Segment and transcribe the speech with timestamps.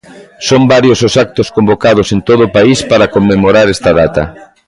[0.47, 4.23] Son varios os actos convocados en todo o país para conmemorar esta data.